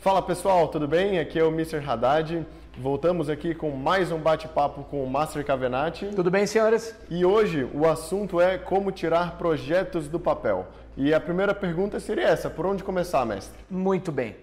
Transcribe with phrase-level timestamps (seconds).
[0.00, 1.18] Fala pessoal, tudo bem?
[1.18, 1.76] Aqui é o Mr.
[1.86, 2.46] Haddad.
[2.78, 6.06] Voltamos aqui com mais um bate-papo com o Master Cavenati.
[6.16, 6.96] Tudo bem, senhores?
[7.10, 10.66] E hoje o assunto é como tirar projetos do papel.
[10.96, 13.60] E a primeira pergunta seria essa: por onde começar, mestre?
[13.68, 14.36] Muito bem.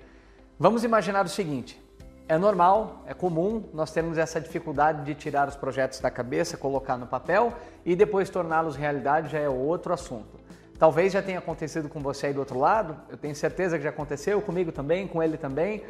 [0.59, 1.81] Vamos imaginar o seguinte:
[2.29, 6.97] é normal, é comum nós termos essa dificuldade de tirar os projetos da cabeça, colocar
[6.97, 7.51] no papel
[7.83, 10.36] e depois torná-los realidade, já é outro assunto.
[10.79, 13.89] Talvez já tenha acontecido com você aí do outro lado, eu tenho certeza que já
[13.89, 15.83] aconteceu, comigo também, com ele também.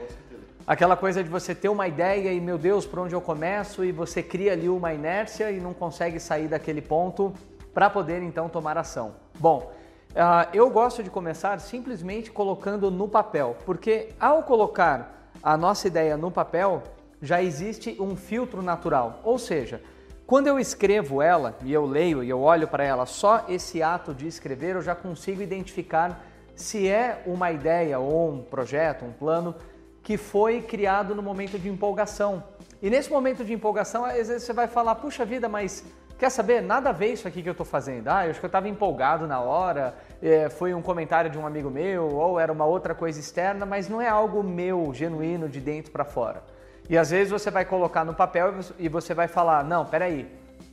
[0.65, 3.83] Aquela coisa de você ter uma ideia e, meu Deus, por onde eu começo?
[3.83, 7.33] E você cria ali uma inércia e não consegue sair daquele ponto
[7.73, 9.15] para poder então tomar ação.
[9.39, 9.71] Bom,
[10.11, 16.17] uh, eu gosto de começar simplesmente colocando no papel, porque ao colocar a nossa ideia
[16.17, 16.81] no papel,
[17.21, 19.81] já existe um filtro natural, ou seja,
[20.27, 24.13] quando eu escrevo ela e eu leio e eu olho para ela, só esse ato
[24.13, 26.21] de escrever eu já consigo identificar
[26.53, 29.55] se é uma ideia ou um projeto, um plano
[30.03, 32.43] que foi criado no momento de empolgação.
[32.81, 35.85] E nesse momento de empolgação, às vezes você vai falar: puxa vida, mas
[36.17, 36.61] quer saber?
[36.61, 38.09] Nada a ver isso aqui que eu estou fazendo.
[38.09, 41.47] Ah, eu acho que eu estava empolgado na hora, é, foi um comentário de um
[41.47, 45.61] amigo meu, ou era uma outra coisa externa, mas não é algo meu, genuíno, de
[45.61, 46.43] dentro para fora.
[46.89, 50.27] E às vezes você vai colocar no papel e você vai falar: não, peraí,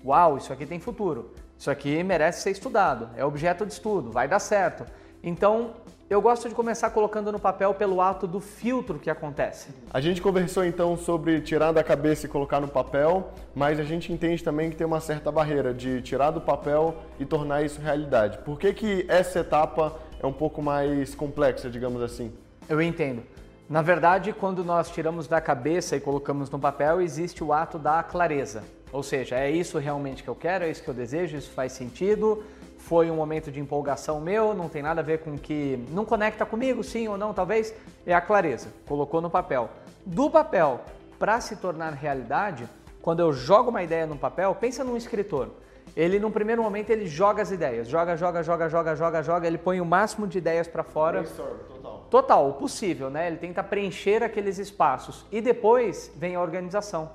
[0.05, 4.29] uau, isso aqui tem futuro, isso aqui merece ser estudado, é objeto de estudo, vai
[4.29, 4.85] dar certo.
[5.23, 5.73] Então,
[6.09, 9.71] eu gosto de começar colocando no papel pelo ato do filtro que acontece.
[9.91, 14.13] A gente conversou então sobre tirar da cabeça e colocar no papel, mas a gente
[14.13, 18.37] entende também que tem uma certa barreira de tirar do papel e tornar isso realidade.
[18.39, 22.31] Por que, que essa etapa é um pouco mais complexa, digamos assim?
[22.69, 23.23] Eu entendo.
[23.69, 28.03] Na verdade, quando nós tiramos da cabeça e colocamos no papel, existe o ato da
[28.03, 28.63] clareza.
[28.93, 31.73] Ou seja, é isso realmente que eu quero, é isso que eu desejo, isso faz
[31.73, 32.45] sentido.
[32.77, 36.45] Foi um momento de empolgação meu, não tem nada a ver com que não conecta
[36.45, 37.75] comigo, sim ou não, talvez.
[38.07, 38.69] É a clareza.
[38.87, 39.71] Colocou no papel.
[40.05, 40.83] Do papel
[41.19, 42.69] para se tornar realidade,
[43.01, 45.49] quando eu jogo uma ideia no papel, pensa num escritor.
[45.97, 49.59] Ele, num primeiro momento, ele joga as ideias, joga, joga, joga, joga, joga, joga, ele
[49.59, 51.23] põe o máximo de ideias para fora.
[51.23, 51.74] Brainstorm
[52.15, 53.27] total, o possível, né?
[53.27, 57.11] Ele tenta preencher aqueles espaços e depois vem a organização.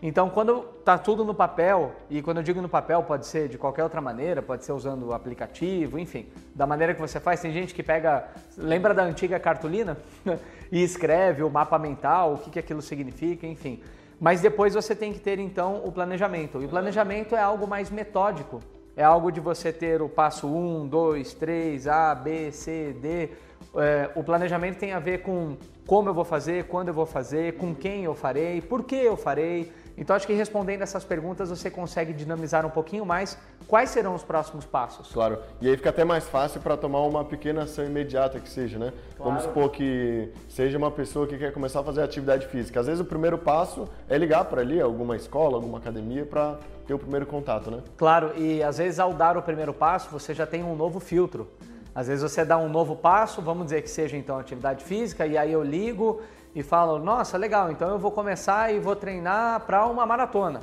[0.00, 3.58] Então, quando está tudo no papel, e quando eu digo no papel, pode ser de
[3.58, 7.40] qualquer outra maneira, pode ser usando o aplicativo, enfim, da maneira que você faz.
[7.40, 9.98] Tem gente que pega, lembra da antiga cartolina
[10.70, 13.82] e escreve o mapa mental, o que, que aquilo significa, enfim.
[14.20, 16.62] Mas depois você tem que ter então o planejamento.
[16.62, 18.62] E o planejamento é algo mais metódico.
[18.96, 23.30] É algo de você ter o passo 1, 2, 3, A, B, C, D
[23.76, 25.56] é, o planejamento tem a ver com
[25.86, 29.16] como eu vou fazer, quando eu vou fazer, com quem eu farei, por que eu
[29.16, 29.72] farei.
[29.96, 34.22] Então acho que respondendo essas perguntas você consegue dinamizar um pouquinho mais quais serão os
[34.22, 35.10] próximos passos.
[35.10, 35.38] Claro.
[35.60, 38.92] E aí fica até mais fácil para tomar uma pequena ação imediata que seja, né?
[39.16, 39.30] Claro.
[39.30, 42.78] Vamos supor que seja uma pessoa que quer começar a fazer atividade física.
[42.78, 46.94] Às vezes o primeiro passo é ligar para ali alguma escola, alguma academia para ter
[46.94, 47.82] o primeiro contato, né?
[47.96, 51.48] Claro, e às vezes ao dar o primeiro passo, você já tem um novo filtro.
[51.98, 55.36] Às vezes você dá um novo passo, vamos dizer que seja então atividade física, e
[55.36, 56.22] aí eu ligo
[56.54, 60.60] e falo, nossa, legal, então eu vou começar e vou treinar para uma maratona.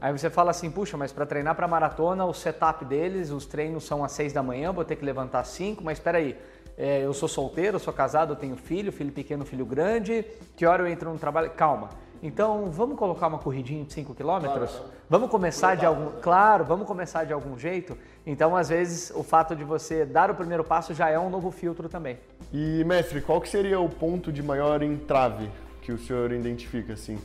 [0.00, 3.82] Aí você fala assim, puxa, mas para treinar para maratona, o setup deles, os treinos
[3.82, 6.38] são às 6 da manhã, vou ter que levantar às 5, mas espera aí,
[6.76, 10.24] é, eu sou solteiro, sou casado, tenho filho, filho pequeno, filho grande,
[10.56, 11.50] que hora eu entro no trabalho?
[11.56, 11.88] Calma.
[12.22, 14.70] Então, vamos colocar uma corridinha de 5 quilômetros?
[14.70, 16.20] Claro, vamos começar de algum...
[16.20, 17.96] Claro, vamos começar de algum jeito.
[18.26, 21.50] Então, às vezes, o fato de você dar o primeiro passo já é um novo
[21.50, 22.18] filtro também.
[22.52, 27.18] E, mestre, qual que seria o ponto de maior entrave que o senhor identifica, assim?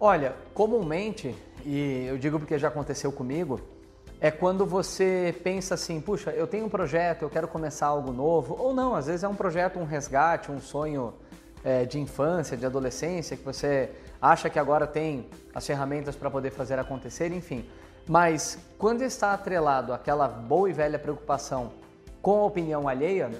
[0.00, 1.34] Olha, comumente,
[1.64, 3.60] e eu digo porque já aconteceu comigo,
[4.20, 8.56] é quando você pensa assim, puxa, eu tenho um projeto, eu quero começar algo novo,
[8.58, 11.14] ou não, às vezes é um projeto, um resgate, um sonho
[11.64, 16.50] é, de infância, de adolescência, que você acha que agora tem as ferramentas para poder
[16.50, 17.68] fazer acontecer, enfim.
[18.06, 21.72] Mas quando está atrelado aquela boa e velha preocupação
[22.20, 23.30] com a opinião alheia,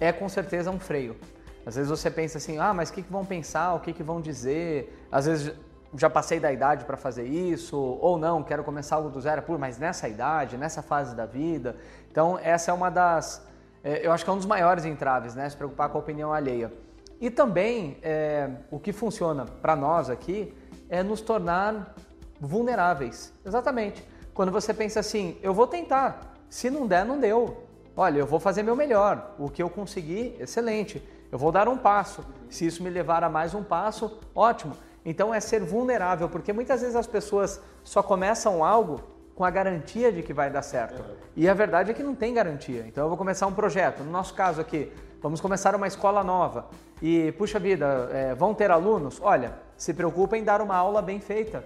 [0.00, 1.16] é com certeza um freio.
[1.64, 4.02] Às vezes você pensa assim, ah, mas o que, que vão pensar, o que, que
[4.02, 5.06] vão dizer?
[5.10, 5.54] Às vezes
[5.96, 9.56] já passei da idade para fazer isso, ou não, quero começar algo do zero, Pô,
[9.56, 11.76] mas nessa idade, nessa fase da vida.
[12.10, 13.46] Então, essa é uma das.
[13.82, 15.48] É, eu acho que é um dos maiores entraves, né?
[15.48, 16.72] Se preocupar com a opinião alheia.
[17.20, 20.54] E também é, o que funciona para nós aqui
[20.88, 21.94] é nos tornar
[22.40, 23.32] vulneráveis.
[23.44, 24.06] Exatamente.
[24.32, 27.64] Quando você pensa assim, eu vou tentar, se não der, não deu.
[27.96, 29.34] Olha, eu vou fazer meu melhor.
[29.38, 31.02] O que eu conseguir, excelente.
[31.30, 32.24] Eu vou dar um passo.
[32.50, 34.76] Se isso me levar a mais um passo, ótimo.
[35.04, 39.00] Então é ser vulnerável, porque muitas vezes as pessoas só começam algo
[39.34, 41.04] com a garantia de que vai dar certo.
[41.36, 42.84] E a verdade é que não tem garantia.
[42.86, 44.02] Então eu vou começar um projeto.
[44.02, 46.66] No nosso caso aqui, vamos começar uma escola nova.
[47.06, 49.20] E, puxa vida, é, vão ter alunos?
[49.20, 51.62] Olha, se preocupa em dar uma aula bem feita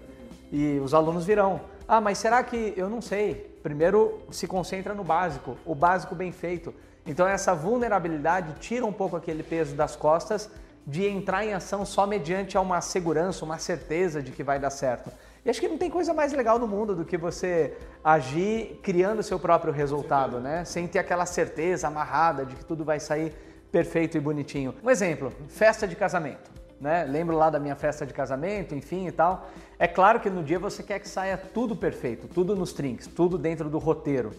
[0.51, 1.61] e os alunos virão.
[1.87, 3.57] Ah, mas será que eu não sei?
[3.63, 6.75] Primeiro se concentra no básico, o básico bem feito.
[7.07, 10.51] Então essa vulnerabilidade tira um pouco aquele peso das costas
[10.85, 15.09] de entrar em ação só mediante uma segurança, uma certeza de que vai dar certo.
[15.45, 19.23] E acho que não tem coisa mais legal no mundo do que você agir criando
[19.23, 20.65] seu próprio resultado, né?
[20.65, 23.33] Sem ter aquela certeza amarrada de que tudo vai sair
[23.71, 24.75] perfeito e bonitinho.
[24.83, 26.51] Um exemplo, festa de casamento.
[26.81, 27.05] Né?
[27.05, 29.49] Lembro lá da minha festa de casamento, enfim e tal.
[29.79, 33.37] É claro que no dia você quer que saia tudo perfeito, tudo nos trinks, tudo
[33.37, 34.33] dentro do roteiro.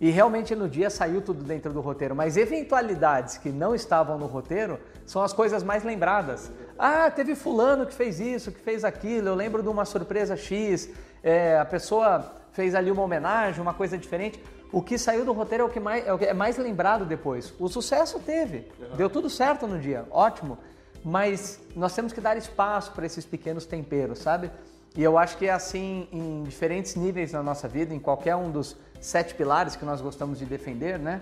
[0.00, 4.26] E realmente no dia saiu tudo dentro do roteiro, mas eventualidades que não estavam no
[4.26, 6.50] roteiro são as coisas mais lembradas.
[6.76, 10.90] Ah, teve fulano que fez isso, que fez aquilo, eu lembro de uma surpresa X,
[11.22, 14.42] é, a pessoa fez ali uma homenagem, uma coisa diferente.
[14.72, 17.04] O que saiu do roteiro é o que mais, é, o que é mais lembrado
[17.04, 17.52] depois.
[17.60, 18.66] O sucesso teve,
[18.96, 20.58] deu tudo certo no dia, ótimo.
[21.04, 24.50] Mas nós temos que dar espaço para esses pequenos temperos, sabe?
[24.96, 28.50] E eu acho que é assim em diferentes níveis na nossa vida, em qualquer um
[28.50, 31.20] dos sete pilares que nós gostamos de defender, né?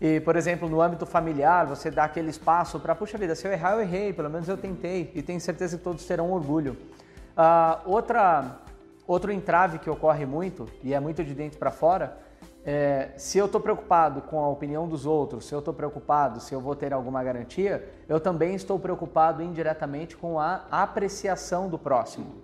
[0.00, 3.52] E, por exemplo, no âmbito familiar, você dá aquele espaço para, puxa vida, se eu
[3.52, 6.76] errar, eu errei, pelo menos eu tentei, e tenho certeza que todos terão orgulho.
[7.36, 8.58] Uh, outra,
[9.06, 12.18] outro entrave que ocorre muito, e é muito de dentro para fora,
[12.66, 16.54] é, se eu estou preocupado com a opinião dos outros, se eu estou preocupado se
[16.54, 22.42] eu vou ter alguma garantia, eu também estou preocupado indiretamente com a apreciação do próximo.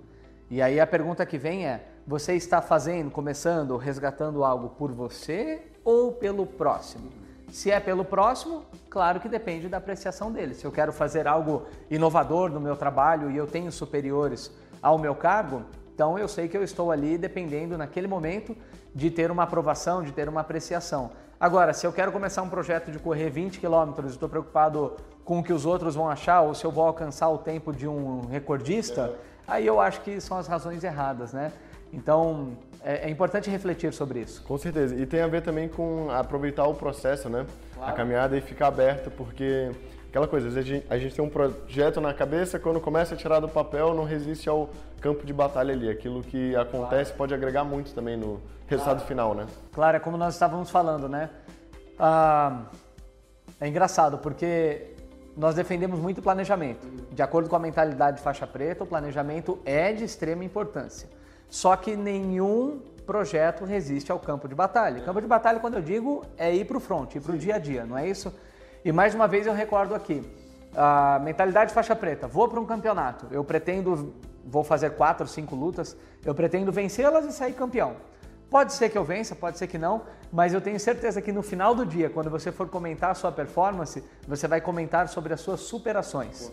[0.50, 5.62] E aí a pergunta que vem é: você está fazendo, começando, resgatando algo por você
[5.82, 7.10] ou pelo próximo?
[7.50, 10.54] Se é pelo próximo, claro que depende da apreciação dele.
[10.54, 14.52] Se eu quero fazer algo inovador no meu trabalho e eu tenho superiores
[14.82, 15.62] ao meu cargo,
[15.94, 18.56] então eu sei que eu estou ali dependendo naquele momento
[18.94, 21.10] de ter uma aprovação, de ter uma apreciação.
[21.38, 25.38] Agora, se eu quero começar um projeto de correr 20 quilômetros e estou preocupado com
[25.38, 28.26] o que os outros vão achar ou se eu vou alcançar o tempo de um
[28.26, 29.14] recordista,
[29.46, 31.52] aí eu acho que são as razões erradas, né?
[31.92, 34.42] Então, é, é, importante refletir sobre isso.
[34.42, 34.94] Com certeza.
[34.94, 37.46] E tem a ver também com aproveitar o processo, né?
[37.74, 37.92] Claro.
[37.92, 39.70] A caminhada e ficar aberto, porque
[40.10, 43.38] aquela coisa, às vezes a gente tem um projeto na cabeça, quando começa a tirar
[43.38, 44.68] do papel, não resiste ao
[45.00, 45.88] campo de batalha ali.
[45.88, 47.18] Aquilo que acontece claro.
[47.18, 49.08] pode agregar muito também no resultado claro.
[49.08, 49.46] final, né?
[49.72, 51.30] Claro, é como nós estávamos falando, né?
[51.96, 52.64] Ah,
[53.60, 54.94] é engraçado, porque
[55.36, 56.88] nós defendemos muito planejamento.
[57.12, 61.08] De acordo com a mentalidade de faixa preta, o planejamento é de extrema importância.
[61.48, 65.02] Só que nenhum projeto resiste ao campo de batalha.
[65.02, 67.54] Campo de batalha, quando eu digo, é ir para o front, ir para o dia
[67.54, 68.34] a dia, não é isso?
[68.84, 70.22] E mais uma vez eu recordo aqui,
[70.74, 75.54] a mentalidade de faixa preta, vou para um campeonato, eu pretendo, vou fazer quatro, cinco
[75.54, 75.94] lutas,
[76.24, 77.96] eu pretendo vencê-las e sair campeão.
[78.50, 80.02] Pode ser que eu vença, pode ser que não,
[80.32, 83.30] mas eu tenho certeza que no final do dia, quando você for comentar a sua
[83.30, 86.50] performance, você vai comentar sobre as suas superações.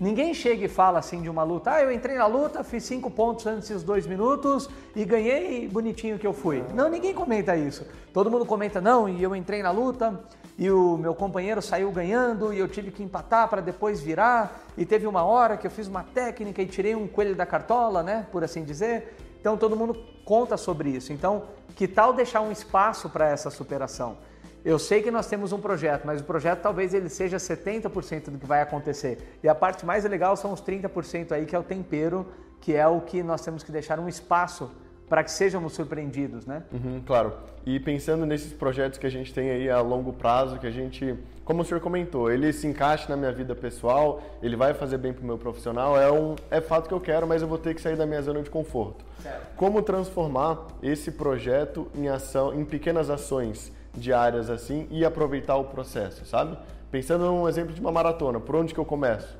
[0.00, 3.08] Ninguém chega e fala assim de uma luta, ah, eu entrei na luta, fiz cinco
[3.08, 6.64] pontos antes dos dois minutos e ganhei bonitinho que eu fui.
[6.74, 7.86] Não, ninguém comenta isso.
[8.12, 10.20] Todo mundo comenta, não, e eu entrei na luta
[10.58, 14.84] e o meu companheiro saiu ganhando e eu tive que empatar para depois virar e
[14.84, 18.26] teve uma hora que eu fiz uma técnica e tirei um coelho da cartola, né,
[18.32, 19.14] por assim dizer.
[19.46, 19.94] Então todo mundo
[20.24, 21.12] conta sobre isso.
[21.12, 21.44] Então,
[21.76, 24.16] que tal deixar um espaço para essa superação?
[24.64, 28.38] Eu sei que nós temos um projeto, mas o projeto talvez ele seja 70% do
[28.40, 29.38] que vai acontecer.
[29.44, 32.26] E a parte mais legal são os 30% aí que é o tempero,
[32.60, 34.68] que é o que nós temos que deixar um espaço
[35.08, 36.62] para que sejamos surpreendidos, né?
[36.72, 37.32] Uhum, claro.
[37.64, 41.16] E pensando nesses projetos que a gente tem aí a longo prazo, que a gente,
[41.44, 45.12] como o senhor comentou, ele se encaixa na minha vida pessoal, ele vai fazer bem
[45.12, 47.74] para o meu profissional, é um é fato que eu quero, mas eu vou ter
[47.74, 49.04] que sair da minha zona de conforto.
[49.22, 49.56] Certo.
[49.56, 56.24] Como transformar esse projeto em ação, em pequenas ações diárias assim e aproveitar o processo,
[56.26, 56.56] sabe?
[56.90, 59.36] Pensando num exemplo de uma maratona, por onde que eu começo?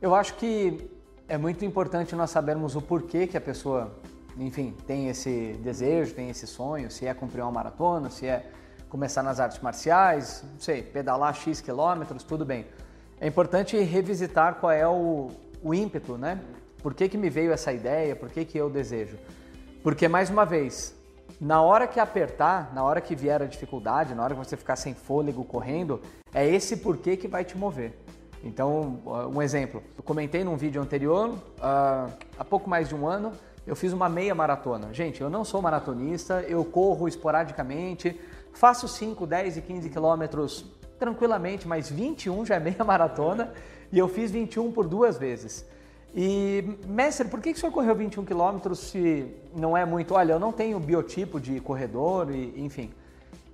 [0.00, 0.90] Eu acho que
[1.28, 3.92] é muito importante nós sabermos o porquê que a pessoa
[4.38, 8.50] enfim, tem esse desejo, tem esse sonho, se é cumprir uma maratona, se é
[8.88, 12.66] começar nas artes marciais, não sei, pedalar X quilômetros, tudo bem.
[13.20, 15.30] É importante revisitar qual é o,
[15.62, 16.40] o ímpeto, né?
[16.82, 19.16] Por que, que me veio essa ideia, por que, que eu desejo?
[19.82, 20.94] Porque, mais uma vez,
[21.40, 24.76] na hora que apertar, na hora que vier a dificuldade, na hora que você ficar
[24.76, 26.00] sem fôlego correndo,
[26.32, 27.98] é esse porquê que vai te mover.
[28.44, 29.00] Então,
[29.34, 33.32] um exemplo, eu comentei num vídeo anterior, uh, há pouco mais de um ano,
[33.66, 34.92] eu fiz uma meia maratona.
[34.92, 38.18] Gente, eu não sou maratonista, eu corro esporadicamente,
[38.52, 40.64] faço 5, 10 e 15 quilômetros
[40.98, 43.52] tranquilamente, mas 21 já é meia maratona
[43.92, 45.66] e eu fiz 21 por duas vezes.
[46.14, 50.14] E, mestre, por que, o senhor correu 21 quilômetros se não é muito?
[50.14, 52.90] Olha, eu não tenho biotipo de corredor, e, enfim.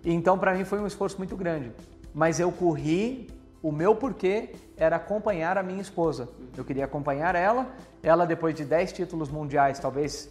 [0.04, 1.73] Então, para mim, foi um esforço muito grande.
[2.14, 3.28] Mas eu corri
[3.62, 6.28] o meu porquê era acompanhar a minha esposa.
[6.57, 7.69] Eu queria acompanhar ela.
[8.02, 10.28] Ela, depois de 10 títulos mundiais, talvez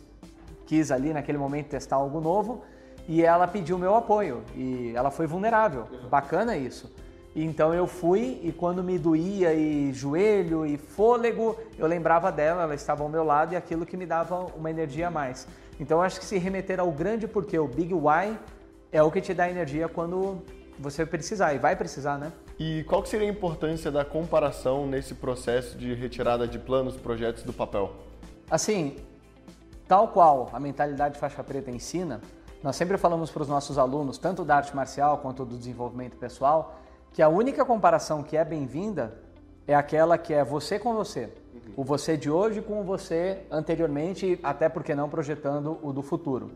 [0.66, 2.64] quis ali naquele momento testar algo novo.
[3.08, 4.44] E ela pediu meu apoio.
[4.56, 5.88] E ela foi vulnerável.
[6.10, 6.92] Bacana isso.
[7.34, 12.76] Então eu fui e quando me doía e joelho e fôlego, eu lembrava dela, ela
[12.76, 15.48] estava ao meu lado e aquilo que me dava uma energia a mais.
[15.80, 18.38] Então acho que se remeter ao grande porquê, o Big Why,
[18.92, 20.44] é o que te dá energia quando
[20.78, 22.34] você precisar e vai precisar, né?
[22.64, 27.52] E qual seria a importância da comparação nesse processo de retirada de planos, projetos do
[27.52, 27.92] papel?
[28.52, 28.98] Assim,
[29.88, 32.22] tal qual a mentalidade faixa preta ensina,
[32.62, 36.76] nós sempre falamos para os nossos alunos, tanto da arte marcial quanto do desenvolvimento pessoal,
[37.12, 39.12] que a única comparação que é bem-vinda
[39.68, 41.34] é aquela que é você com você.
[41.56, 41.62] Uhum.
[41.78, 46.52] O você de hoje com o você anteriormente, até porque não projetando o do futuro.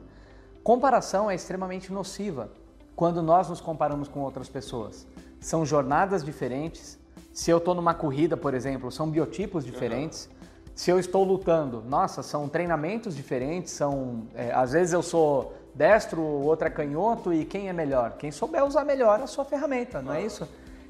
[0.63, 2.51] Comparação é extremamente nociva
[2.95, 5.07] quando nós nos comparamos com outras pessoas.
[5.39, 7.00] São jornadas diferentes.
[7.32, 10.25] Se eu estou numa corrida, por exemplo, são biotipos diferentes.
[10.25, 10.48] Uhum.
[10.74, 13.74] Se eu estou lutando, nossa, são treinamentos diferentes.
[13.74, 18.13] São, é, às vezes eu sou destro, o outro é canhoto e quem é melhor?
[18.18, 20.48] Quem souber usar melhor a sua ferramenta, não é isso?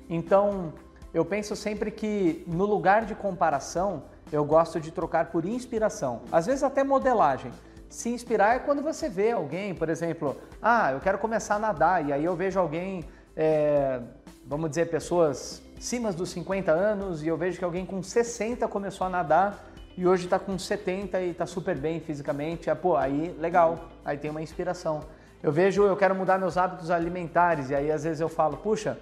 [0.08, 0.74] Então,
[1.14, 6.46] eu penso sempre que no lugar de comparação, eu gosto de trocar por inspiração, às
[6.46, 7.52] vezes até modelagem.
[7.90, 12.06] Se inspirar é quando você vê alguém, por exemplo, ah, eu quero começar a nadar,
[12.06, 13.04] e aí eu vejo alguém,
[13.36, 14.02] é,
[14.46, 19.08] vamos dizer, pessoas acima dos 50 anos, e eu vejo que alguém com 60 começou
[19.08, 23.36] a nadar e hoje está com 70 e está super bem fisicamente, é, pô, aí
[23.40, 25.02] legal, aí tem uma inspiração.
[25.42, 28.98] Eu vejo, eu quero mudar meus hábitos alimentares e aí às vezes eu falo, puxa,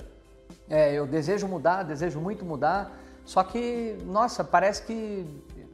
[0.69, 2.91] é, eu desejo mudar, desejo muito mudar,
[3.25, 5.25] só que, nossa, parece que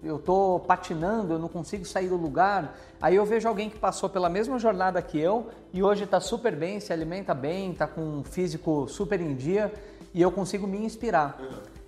[0.04, 2.78] eu estou patinando, eu não consigo sair do lugar.
[3.02, 6.56] Aí eu vejo alguém que passou pela mesma jornada que eu e hoje está super
[6.56, 9.74] bem, se alimenta bem, está com um físico super em dia
[10.14, 11.38] e eu consigo me inspirar.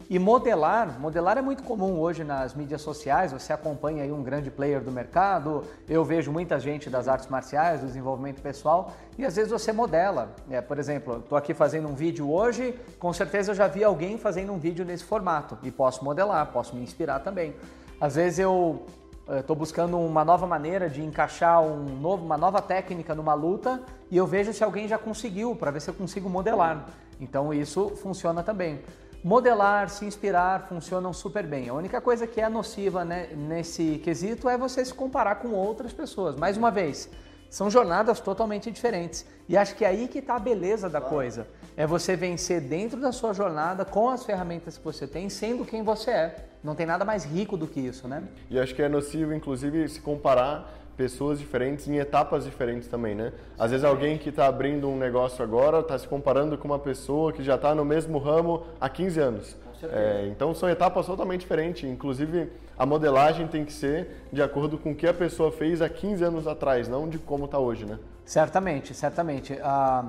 [0.09, 4.51] E modelar, modelar é muito comum hoje nas mídias sociais, você acompanha aí um grande
[4.51, 9.37] player do mercado, eu vejo muita gente das artes marciais, do desenvolvimento pessoal, e às
[9.37, 10.35] vezes você modela.
[10.49, 14.17] É, por exemplo, estou aqui fazendo um vídeo hoje, com certeza eu já vi alguém
[14.17, 17.55] fazendo um vídeo nesse formato, e posso modelar, posso me inspirar também.
[18.01, 18.83] Às vezes eu
[19.29, 23.79] estou buscando uma nova maneira de encaixar um novo, uma nova técnica numa luta
[24.09, 26.87] e eu vejo se alguém já conseguiu, para ver se eu consigo modelar.
[27.19, 28.81] Então isso funciona também.
[29.23, 31.69] Modelar, se inspirar funcionam super bem.
[31.69, 35.93] A única coisa que é nociva né, nesse quesito é você se comparar com outras
[35.93, 36.35] pessoas.
[36.35, 37.07] Mais uma vez,
[37.51, 39.27] são jornadas totalmente diferentes.
[39.47, 41.47] E acho que é aí que está a beleza da coisa.
[41.77, 45.83] É você vencer dentro da sua jornada com as ferramentas que você tem, sendo quem
[45.83, 46.50] você é.
[46.63, 48.23] Não tem nada mais rico do que isso, né?
[48.49, 53.33] E acho que é nocivo, inclusive, se comparar pessoas diferentes em etapas diferentes também, né?
[53.57, 57.33] Às vezes alguém que está abrindo um negócio agora está se comparando com uma pessoa
[57.33, 59.57] que já está no mesmo ramo há 15 anos.
[59.83, 61.89] É, então são etapas totalmente diferentes.
[61.89, 65.89] Inclusive a modelagem tem que ser de acordo com o que a pessoa fez há
[65.89, 67.97] 15 anos atrás, não de como está hoje, né?
[68.23, 69.57] Certamente, certamente.
[69.63, 70.05] Ah,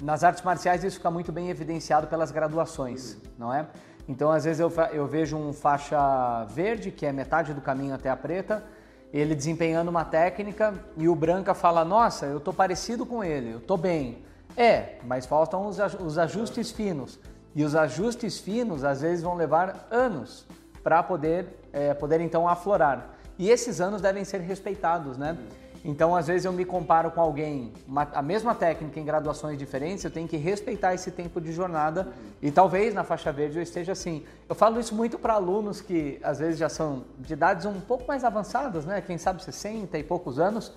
[0.00, 3.20] nas artes marciais isso fica muito bem evidenciado pelas graduações, uhum.
[3.38, 3.66] não é?
[4.08, 8.08] Então às vezes eu, eu vejo um faixa verde, que é metade do caminho até
[8.08, 8.64] a preta,
[9.12, 13.60] ele desempenhando uma técnica e o Branca fala: Nossa, eu tô parecido com ele, eu
[13.60, 14.24] tô bem.
[14.56, 17.18] É, mas faltam os, os ajustes finos.
[17.54, 20.46] E os ajustes finos às vezes vão levar anos
[20.82, 23.14] para poder, é, poder então aflorar.
[23.38, 25.36] E esses anos devem ser respeitados, né?
[25.84, 30.04] Então, às vezes eu me comparo com alguém, uma, a mesma técnica em graduações diferentes,
[30.04, 32.08] eu tenho que respeitar esse tempo de jornada
[32.42, 34.24] e talvez na faixa verde eu esteja assim.
[34.48, 38.04] Eu falo isso muito para alunos que às vezes já são de idades um pouco
[38.06, 39.00] mais avançadas, né?
[39.00, 40.72] Quem sabe 60 e poucos anos.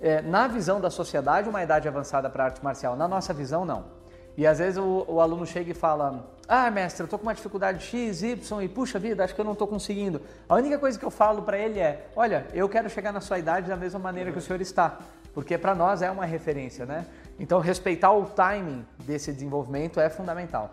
[0.00, 2.94] É, na visão da sociedade, uma idade avançada para arte marcial.
[2.94, 3.97] Na nossa visão, não.
[4.38, 7.34] E às vezes o, o, aluno chega e fala: Ah, mestre, eu estou com uma
[7.34, 10.22] dificuldade X, Y e puxa vida, acho que eu não estou conseguindo.
[10.48, 13.40] A única coisa que eu falo para ele é: Olha, eu quero chegar na sua
[13.40, 15.00] idade da mesma maneira que o senhor está,
[15.34, 17.04] porque para nós é uma referência, né?
[17.36, 20.70] Então, respeitar o timing desse desenvolvimento é fundamental.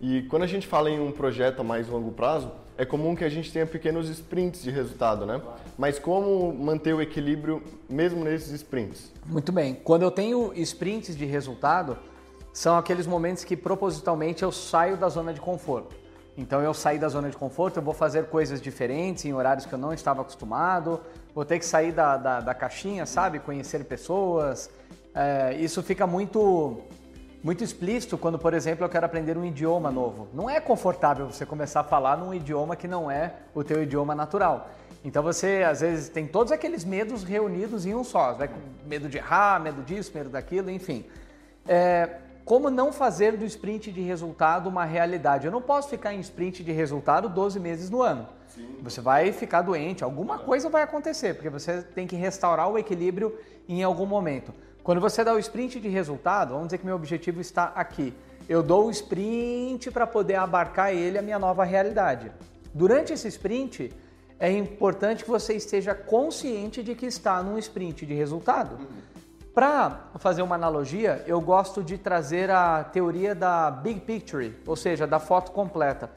[0.00, 3.24] E quando a gente fala em um projeto a mais longo prazo, é comum que
[3.24, 5.42] a gente tenha pequenos sprints de resultado, né?
[5.76, 9.12] Mas como manter o equilíbrio mesmo nesses sprints?
[9.26, 9.74] Muito bem.
[9.74, 11.98] Quando eu tenho sprints de resultado,
[12.54, 15.96] são aqueles momentos que propositalmente eu saio da zona de conforto.
[16.38, 19.72] Então eu saí da zona de conforto, eu vou fazer coisas diferentes em horários que
[19.72, 21.00] eu não estava acostumado,
[21.34, 23.40] vou ter que sair da, da, da caixinha, sabe?
[23.40, 24.70] Conhecer pessoas.
[25.12, 26.80] É, isso fica muito,
[27.42, 30.28] muito explícito quando, por exemplo, eu quero aprender um idioma novo.
[30.32, 34.14] Não é confortável você começar a falar num idioma que não é o teu idioma
[34.14, 34.70] natural.
[35.04, 38.32] Então você, às vezes, tem todos aqueles medos reunidos em um só.
[38.32, 41.04] Vai com medo de errar, medo disso, medo daquilo, enfim.
[41.66, 45.46] É, como não fazer do sprint de resultado uma realidade.
[45.46, 48.28] Eu não posso ficar em sprint de resultado 12 meses no ano.
[48.48, 48.78] Sim.
[48.82, 53.36] Você vai ficar doente, alguma coisa vai acontecer, porque você tem que restaurar o equilíbrio
[53.68, 54.52] em algum momento.
[54.82, 58.12] Quando você dá o sprint de resultado, vamos dizer que meu objetivo está aqui.
[58.46, 62.30] Eu dou o sprint para poder abarcar ele a minha nova realidade.
[62.74, 63.90] Durante esse sprint,
[64.38, 68.74] é importante que você esteja consciente de que está num sprint de resultado.
[68.74, 69.13] Uhum.
[69.54, 75.06] Para fazer uma analogia, eu gosto de trazer a teoria da big picture, ou seja,
[75.06, 76.10] da foto completa.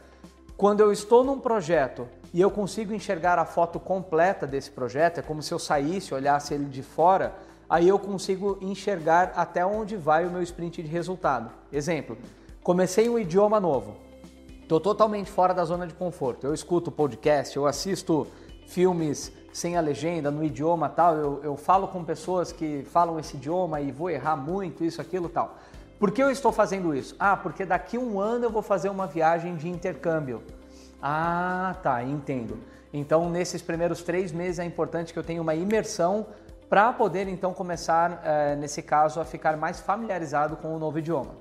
[0.57, 5.21] Quando eu estou num projeto e eu consigo enxergar a foto completa desse projeto, é
[5.21, 7.35] como se eu saísse, olhasse ele de fora,
[7.69, 11.51] aí eu consigo enxergar até onde vai o meu sprint de resultado.
[11.71, 12.17] Exemplo,
[12.63, 13.97] comecei um idioma novo,
[14.63, 16.47] estou totalmente fora da zona de conforto.
[16.47, 18.25] Eu escuto podcast, eu assisto
[18.65, 23.37] filmes sem a legenda, no idioma tal, eu, eu falo com pessoas que falam esse
[23.37, 25.57] idioma e vou errar muito, isso, aquilo tal.
[25.97, 27.15] Por que eu estou fazendo isso?
[27.17, 30.43] Ah, porque daqui um ano eu vou fazer uma viagem de intercâmbio.
[31.01, 32.59] Ah, tá, entendo.
[32.93, 36.27] Então, nesses primeiros três meses é importante que eu tenha uma imersão
[36.69, 41.33] para poder então começar, eh, nesse caso, a ficar mais familiarizado com o novo idioma.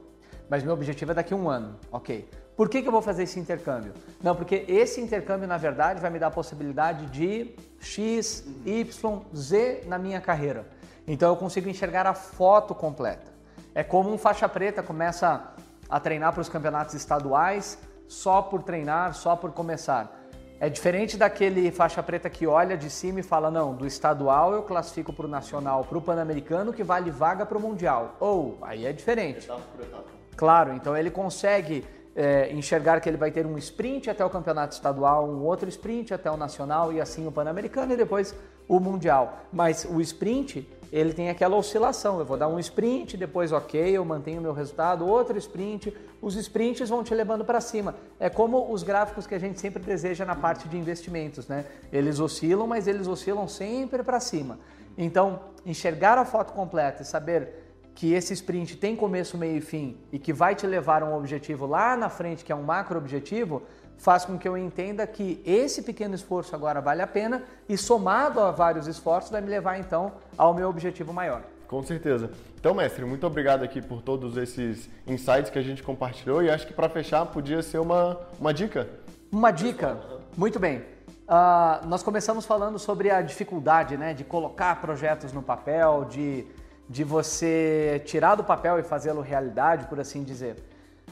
[0.48, 2.26] Mas meu objetivo é daqui a um ano, ok.
[2.56, 3.92] Por que, que eu vou fazer esse intercâmbio?
[4.22, 9.82] Não, porque esse intercâmbio, na verdade, vai me dar a possibilidade de X, Y, Z
[9.86, 10.66] na minha carreira.
[11.06, 13.30] Então eu consigo enxergar a foto completa.
[13.74, 15.52] É como um faixa preta começa
[15.88, 20.24] a treinar para os campeonatos estaduais só por treinar, só por começar.
[20.58, 24.62] É diferente daquele faixa preta que olha de cima e fala: não, do estadual eu
[24.62, 28.16] classifico para o nacional, para o pan-americano que vale vaga para o mundial.
[28.18, 29.44] Ou, aí é diferente.
[29.44, 30.04] Etapa por etapa.
[30.34, 31.84] Claro, então ele consegue
[32.16, 36.14] é, enxergar que ele vai ter um sprint até o campeonato estadual, um outro sprint
[36.14, 38.34] até o nacional e assim o pan-americano e depois
[38.66, 39.40] o mundial.
[39.52, 42.18] Mas o sprint, ele tem aquela oscilação.
[42.18, 45.94] Eu vou dar um sprint, depois ok, eu mantenho o meu resultado, outro sprint.
[46.22, 47.94] Os sprints vão te levando para cima.
[48.18, 51.66] É como os gráficos que a gente sempre deseja na parte de investimentos, né?
[51.92, 54.58] Eles oscilam, mas eles oscilam sempre para cima.
[54.96, 57.65] Então, enxergar a foto completa e saber
[57.96, 61.16] que esse sprint tem começo, meio e fim e que vai te levar a um
[61.16, 63.62] objetivo lá na frente, que é um macro objetivo,
[63.96, 68.38] faz com que eu entenda que esse pequeno esforço agora vale a pena e somado
[68.38, 71.42] a vários esforços vai me levar então ao meu objetivo maior.
[71.66, 72.30] Com certeza.
[72.60, 76.66] Então, mestre, muito obrigado aqui por todos esses insights que a gente compartilhou e acho
[76.66, 78.86] que para fechar podia ser uma, uma dica.
[79.32, 79.98] Uma dica,
[80.36, 80.84] muito bem.
[81.26, 86.46] Uh, nós começamos falando sobre a dificuldade né, de colocar projetos no papel, de
[86.88, 90.56] de você tirar do papel e fazê-lo realidade, por assim dizer.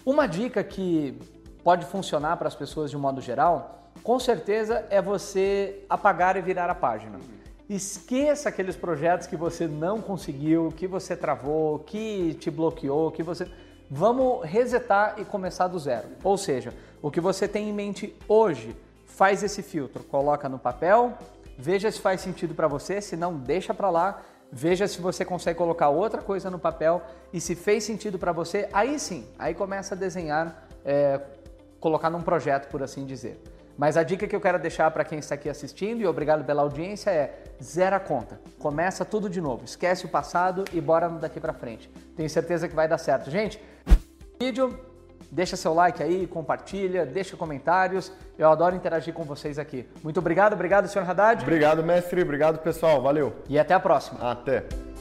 [0.05, 1.19] Uma dica que
[1.63, 6.43] pode funcionar para as pessoas de um modo geral, com certeza é você apagar e
[6.43, 7.19] virar a página.
[7.69, 13.51] Esqueça aqueles projetos que você não conseguiu, que você travou, que te bloqueou, que você.
[13.91, 16.09] Vamos resetar e começar do zero.
[16.23, 21.15] Ou seja, o que você tem em mente hoje, faz esse filtro, coloca no papel,
[21.57, 24.21] veja se faz sentido para você, se não, deixa para lá
[24.57, 28.69] Veja se você consegue colocar outra coisa no papel e se fez sentido para você,
[28.73, 31.21] aí sim, aí começa a desenhar, é,
[31.81, 33.43] colocar num projeto, por assim dizer.
[33.77, 36.63] Mas a dica que eu quero deixar para quem está aqui assistindo e obrigado pela
[36.63, 38.41] audiência é zera a conta.
[38.61, 39.65] Começa tudo de novo.
[39.65, 41.91] Esquece o passado e bora daqui para frente.
[42.15, 43.33] Tenho certeza que vai dar certo.
[43.33, 43.61] Gente,
[44.39, 44.79] vídeo
[45.35, 48.13] Deixa seu like aí, compartilha, deixa comentários.
[48.39, 49.85] Eu adoro interagir com vocês aqui.
[50.01, 51.43] Muito obrigado, obrigado, senhor Haddad.
[51.43, 52.23] Obrigado, mestre.
[52.23, 53.03] Obrigado, pessoal.
[53.03, 53.35] Valeu.
[53.49, 54.31] E até a próxima.
[54.31, 54.94] Até.